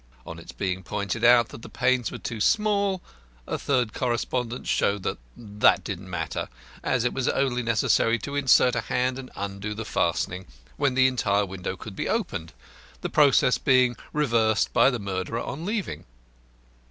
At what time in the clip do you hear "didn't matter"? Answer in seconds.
5.83-6.49